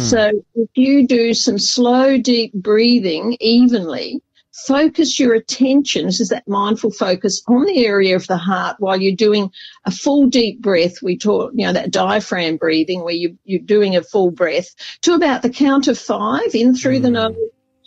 [0.00, 4.20] So if you do some slow, deep breathing evenly
[4.64, 6.06] focus your attention.
[6.06, 9.50] This is that mindful focus on the area of the heart while you're doing
[9.84, 11.02] a full deep breath.
[11.02, 15.14] We talk, you know, that diaphragm breathing where you, you're doing a full breath to
[15.14, 17.12] about the count of five in through the mm.
[17.12, 17.36] nose,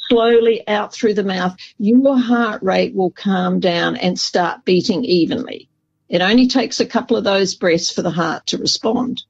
[0.09, 1.55] slowly out through the mouth.
[1.79, 5.69] Your heart rate will calm down and start beating evenly.
[6.07, 9.21] It only takes a couple of those breaths for the heart to respond.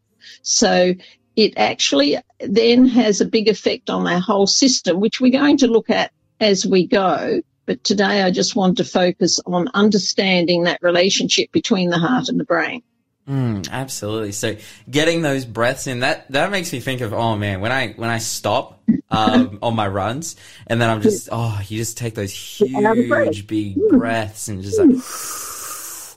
[0.41, 0.93] So
[1.35, 5.67] it actually then has a big effect on our whole system, which we're going to
[5.67, 7.41] look at as we go.
[7.65, 12.39] But today I just want to focus on understanding that relationship between the heart and
[12.39, 12.81] the brain.
[13.29, 14.31] Mm, absolutely.
[14.31, 14.55] So
[14.89, 18.09] getting those breaths in that that makes me think of oh man when I when
[18.09, 22.31] I stop um, on my runs and then I'm just oh you just take those
[22.31, 24.95] huge big breaths and just like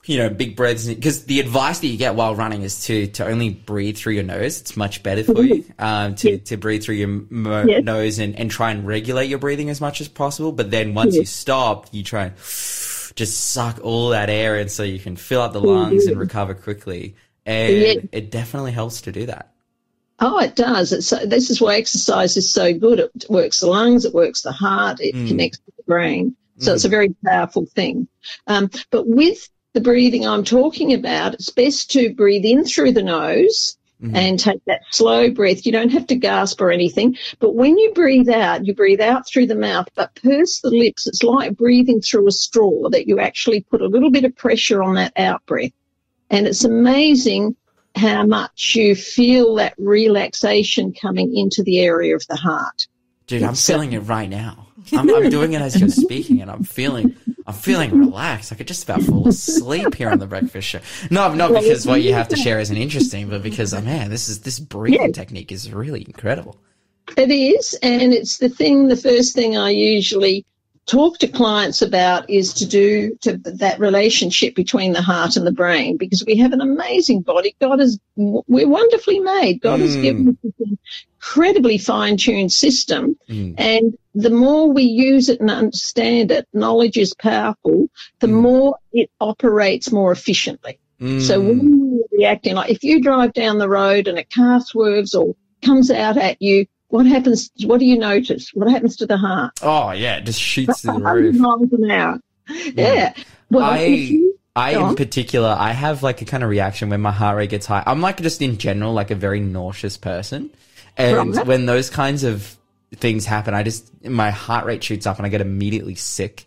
[0.04, 3.26] you know, big breaths because the advice that you get while running is to to
[3.26, 4.60] only breathe through your nose.
[4.60, 7.84] It's much better for you um, to to breathe through your mo- yes.
[7.84, 10.50] nose and and try and regulate your breathing as much as possible.
[10.50, 11.20] But then once yes.
[11.20, 15.42] you stop, you try and just suck all that air in so you can fill
[15.42, 17.14] up the lungs and recover quickly.
[17.44, 19.52] And it definitely helps to do that.
[20.18, 20.92] Oh, it does.
[20.92, 23.00] It's, this is why exercise is so good.
[23.00, 25.26] It works the lungs, it works the heart, it mm.
[25.26, 26.36] connects to the brain.
[26.58, 26.74] So mm.
[26.74, 28.06] it's a very powerful thing.
[28.46, 33.02] Um, but with the breathing I'm talking about, it's best to breathe in through the
[33.02, 34.14] nose mm-hmm.
[34.14, 35.64] and take that slow breath.
[35.64, 39.26] You don't have to gasp or anything, but when you breathe out, you breathe out
[39.26, 41.06] through the mouth, but purse the lips.
[41.06, 44.82] It's like breathing through a straw that you actually put a little bit of pressure
[44.82, 45.72] on that out breath.
[46.30, 47.56] And it's amazing
[47.94, 52.86] how much you feel that relaxation coming into the area of the heart.
[53.26, 54.68] Dude, I'm feeling it right now.
[54.92, 57.16] I'm, I'm, doing it as you're speaking, and I'm feeling,
[57.46, 58.52] I'm feeling relaxed.
[58.52, 60.80] I could just about fall asleep here on the breakfast show.
[61.10, 64.28] No, not because what you have to share isn't interesting, but because, oh man, this
[64.28, 65.12] is this breathing yeah.
[65.12, 66.58] technique is really incredible.
[67.16, 68.88] It is, and it's the thing.
[68.88, 70.44] The first thing I usually
[70.86, 75.52] talk to clients about is to do to that relationship between the heart and the
[75.52, 77.54] brain because we have an amazing body.
[77.60, 79.60] God is, we're wonderfully made.
[79.60, 79.82] God mm.
[79.84, 80.76] has given us this
[81.14, 83.16] incredibly fine tuned system.
[83.28, 83.54] Mm.
[83.58, 87.86] And the more we use it and understand it, knowledge is powerful,
[88.20, 88.42] the mm.
[88.42, 90.78] more it operates more efficiently.
[91.20, 95.16] So when you're reacting, like if you drive down the road and a car swerves
[95.16, 97.50] or comes out at you, what happens?
[97.64, 98.50] What do you notice?
[98.52, 99.60] What happens to the heart?
[99.62, 101.36] Oh yeah, it just shoots through the roof.
[101.36, 102.20] Miles an hour.
[102.50, 102.72] Yeah.
[102.74, 103.14] yeah.
[103.50, 104.20] Well, I,
[104.54, 107.64] I in particular, I have like a kind of reaction when my heart rate gets
[107.64, 107.82] high.
[107.86, 110.50] I'm like just in general like a very nauseous person,
[110.98, 111.46] and right.
[111.46, 112.58] when those kinds of
[112.94, 116.44] things happen, I just my heart rate shoots up and I get immediately sick,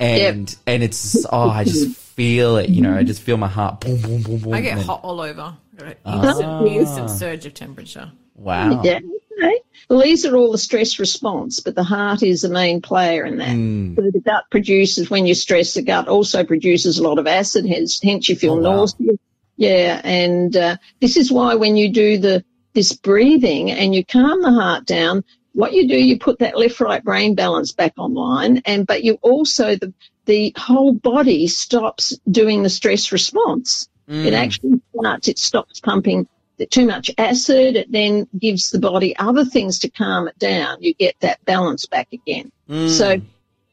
[0.00, 0.58] and yep.
[0.66, 4.00] and it's oh I just feel it, you know, I just feel my heart boom
[4.00, 4.54] boom boom boom.
[4.54, 5.58] I get hot all over.
[5.78, 6.64] Instant, ah.
[6.64, 8.10] instant surge of temperature.
[8.34, 8.82] Wow.
[8.82, 9.00] Yeah.
[9.38, 9.60] Okay.
[9.88, 13.38] Well, these are all the stress response, but the heart is the main player in
[13.38, 13.48] that.
[13.48, 13.96] Mm.
[13.96, 17.66] So the gut produces, when you stress, the gut also produces a lot of acid,
[17.66, 18.76] hence, hence you feel oh, wow.
[18.76, 19.16] nauseous.
[19.56, 20.00] Yeah.
[20.04, 24.52] And, uh, this is why when you do the, this breathing and you calm the
[24.52, 28.86] heart down, what you do, you put that left right brain balance back online and,
[28.86, 29.94] but you also, the,
[30.26, 33.88] the whole body stops doing the stress response.
[34.08, 34.26] Mm.
[34.26, 36.28] It actually starts, it stops pumping
[36.66, 40.78] too much acid, it then gives the body other things to calm it down.
[40.80, 42.50] You get that balance back again.
[42.68, 42.88] Mm.
[42.88, 43.20] So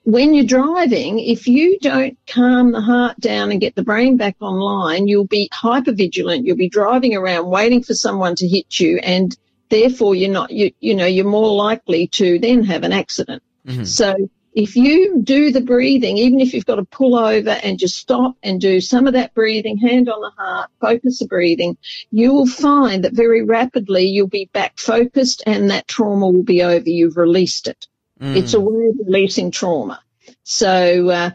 [0.03, 4.35] when you're driving, if you don't calm the heart down and get the brain back
[4.39, 6.45] online, you'll be hyper vigilant.
[6.45, 9.35] You'll be driving around waiting for someone to hit you and
[9.69, 13.41] therefore you're not, you, you know, you're more likely to then have an accident.
[13.67, 13.85] Mm-hmm.
[13.85, 14.15] So
[14.55, 18.37] if you do the breathing, even if you've got to pull over and just stop
[18.41, 21.77] and do some of that breathing, hand on the heart, focus the breathing,
[22.09, 26.63] you will find that very rapidly you'll be back focused and that trauma will be
[26.63, 26.89] over.
[26.89, 27.85] You've released it.
[28.21, 28.37] Mm.
[28.37, 29.99] It's a way of releasing trauma.
[30.43, 31.31] So uh,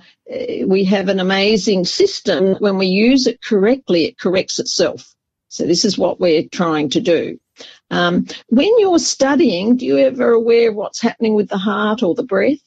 [0.67, 2.55] we have an amazing system.
[2.55, 5.15] When we use it correctly, it corrects itself.
[5.49, 7.39] So this is what we're trying to do.
[7.91, 12.23] Um, when you're studying, do you ever aware what's happening with the heart or the
[12.23, 12.61] breath?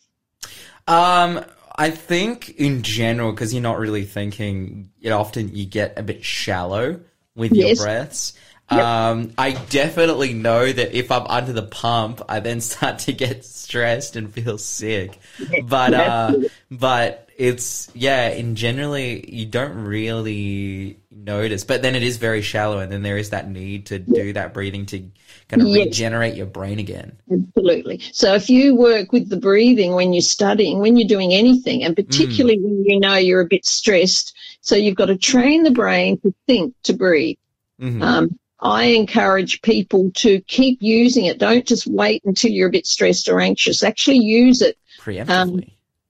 [0.88, 1.44] Um,
[1.76, 6.24] I think in general, because you're not really thinking, it often you get a bit
[6.24, 7.00] shallow
[7.36, 7.78] with yes.
[7.78, 8.34] your breaths.
[8.72, 8.80] Yep.
[8.80, 13.44] Um, I definitely know that if I'm under the pump, I then start to get
[13.44, 15.20] stressed and feel sick.
[15.64, 16.34] But, uh,
[16.70, 22.80] but it's, yeah, in generally, you don't really notice, but then it is very shallow
[22.80, 25.00] and then there is that need to do that breathing to
[25.48, 25.86] kind of yes.
[25.86, 27.18] regenerate your brain again.
[27.32, 28.02] Absolutely.
[28.12, 31.96] So if you work with the breathing when you're studying, when you're doing anything, and
[31.96, 32.64] particularly mm.
[32.64, 36.34] when you know you're a bit stressed, so you've got to train the brain to
[36.48, 37.38] think, to breathe.
[37.82, 38.02] Mm-hmm.
[38.02, 41.38] Um, I encourage people to keep using it.
[41.38, 43.84] Don't just wait until you're a bit stressed or anxious.
[43.84, 44.78] Actually use it.
[45.02, 45.30] Preemptively.
[45.30, 45.64] Um,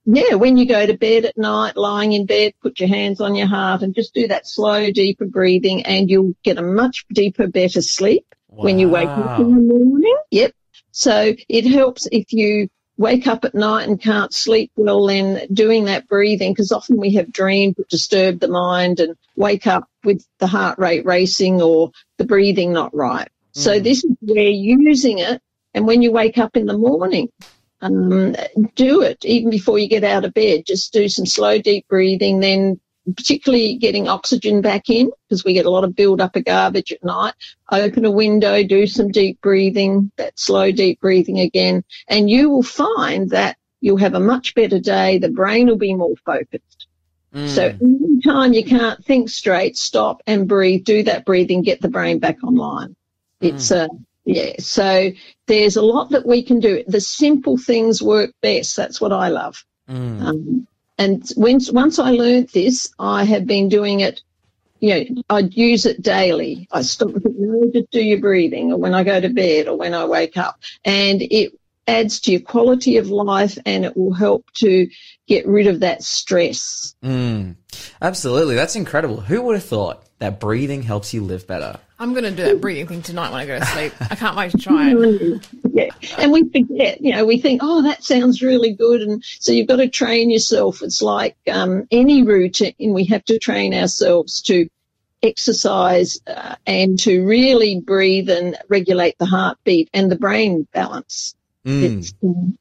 [0.06, 3.34] yeah, when you go to bed at night, lying in bed, put your hands on
[3.34, 7.46] your heart and just do that slow, deeper breathing and you'll get a much deeper,
[7.46, 10.16] better sleep when you wake up in the morning.
[10.30, 10.52] Yep.
[10.90, 15.86] So it helps if you wake up at night and can't sleep well, then doing
[15.86, 20.24] that breathing, because often we have dreams that disturb the mind and wake up with
[20.38, 23.28] the heart rate racing or the breathing not right.
[23.54, 23.60] Mm.
[23.60, 25.42] So this is where using it.
[25.72, 27.30] And when you wake up in the morning,
[27.80, 28.34] um,
[28.74, 30.64] do it even before you get out of bed.
[30.66, 32.80] Just do some slow, deep breathing, then
[33.16, 36.92] particularly getting oxygen back in because we get a lot of build up of garbage
[36.92, 37.34] at night.
[37.70, 42.62] Open a window, do some deep breathing, that slow, deep breathing again, and you will
[42.62, 45.18] find that you'll have a much better day.
[45.18, 46.86] The brain will be more focused.
[47.34, 47.48] Mm.
[47.48, 51.88] So every time you can't think straight, stop and breathe, do that breathing, get the
[51.88, 52.96] brain back online.
[53.42, 53.54] Mm.
[53.54, 53.88] It's a, uh,
[54.24, 54.54] yeah.
[54.58, 55.10] So
[55.46, 56.84] there's a lot that we can do.
[56.86, 58.76] The simple things work best.
[58.76, 59.64] That's what I love.
[59.88, 60.22] Mm.
[60.22, 60.66] Um,
[60.96, 64.22] and once, once I learned this, I have been doing it,
[64.80, 66.68] you know, I'd use it daily.
[66.70, 69.76] I stop and think, just do your breathing or when I go to bed or
[69.76, 70.60] when I wake up.
[70.84, 71.52] And it
[71.86, 74.88] adds to your quality of life and it will help to
[75.26, 76.94] get rid of that stress.
[77.02, 77.56] Mm,
[78.00, 78.54] absolutely.
[78.54, 79.20] That's incredible.
[79.20, 81.78] Who would have thought that breathing helps you live better?
[81.98, 83.92] I'm going to do that breathing thing tonight when I go to sleep.
[84.00, 85.48] I can't wait to try it.
[85.72, 85.90] yeah.
[86.18, 89.02] And we forget, you know, we think, oh, that sounds really good.
[89.02, 90.82] And so you've got to train yourself.
[90.82, 92.74] It's like um, any routine.
[92.78, 94.68] We have to train ourselves to
[95.22, 101.34] exercise uh, and to really breathe and regulate the heartbeat and the brain balance.
[101.64, 101.98] Mm.
[101.98, 102.12] It's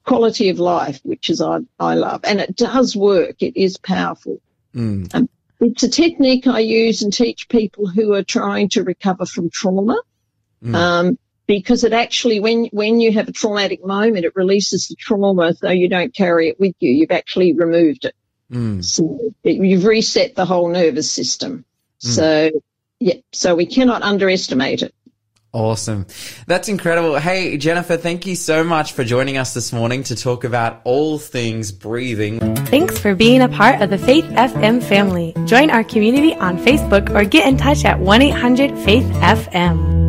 [0.05, 2.21] quality of life, which is I, I love.
[2.23, 3.41] And it does work.
[3.41, 4.41] It is powerful.
[4.73, 5.13] Mm.
[5.13, 5.29] Um,
[5.59, 10.01] it's a technique I use and teach people who are trying to recover from trauma.
[10.63, 10.75] Mm.
[10.75, 15.53] Um, because it actually, when, when you have a traumatic moment, it releases the trauma
[15.53, 16.91] so you don't carry it with you.
[16.91, 18.15] You've actually removed it.
[18.49, 18.83] Mm.
[18.83, 21.65] So it, you've reset the whole nervous system.
[22.03, 22.07] Mm.
[22.07, 22.51] So
[22.99, 24.93] yeah, so we cannot underestimate it.
[25.53, 26.07] Awesome.
[26.47, 27.15] That's incredible.
[27.19, 31.19] Hey, Jennifer, thank you so much for joining us this morning to talk about all
[31.19, 32.39] things breathing.
[32.65, 35.35] Thanks for being a part of the Faith FM family.
[35.45, 40.02] Join our community on Facebook or get in touch at 1 800 Faith FM.